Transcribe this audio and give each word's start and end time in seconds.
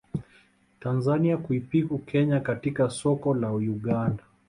Tanzania 0.79 1.37
kuipiku 1.37 1.99
Kenya 1.99 2.39
katika 2.39 2.89
soko 2.89 3.33
la 3.33 3.51
Uganda 3.53 4.23